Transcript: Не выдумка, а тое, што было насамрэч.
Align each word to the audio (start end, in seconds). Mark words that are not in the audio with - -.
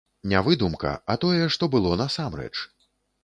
Не 0.29 0.39
выдумка, 0.45 0.93
а 1.13 1.17
тое, 1.25 1.45
што 1.55 1.69
было 1.75 1.91
насамрэч. 2.03 2.53